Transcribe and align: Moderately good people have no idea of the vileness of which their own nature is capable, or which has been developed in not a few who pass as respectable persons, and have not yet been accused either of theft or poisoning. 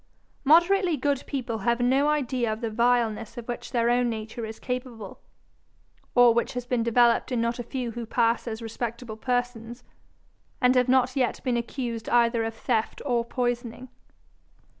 Moderately 0.43 0.97
good 0.97 1.23
people 1.27 1.59
have 1.59 1.79
no 1.79 2.09
idea 2.09 2.51
of 2.51 2.61
the 2.61 2.71
vileness 2.71 3.37
of 3.37 3.47
which 3.47 3.71
their 3.71 3.87
own 3.91 4.09
nature 4.09 4.43
is 4.47 4.57
capable, 4.57 5.19
or 6.15 6.33
which 6.33 6.53
has 6.53 6.65
been 6.65 6.81
developed 6.81 7.31
in 7.31 7.39
not 7.39 7.59
a 7.59 7.63
few 7.63 7.91
who 7.91 8.07
pass 8.07 8.47
as 8.47 8.63
respectable 8.63 9.15
persons, 9.15 9.83
and 10.59 10.73
have 10.73 10.89
not 10.89 11.15
yet 11.15 11.39
been 11.43 11.55
accused 11.55 12.09
either 12.09 12.43
of 12.43 12.55
theft 12.55 12.99
or 13.05 13.23
poisoning. 13.23 13.89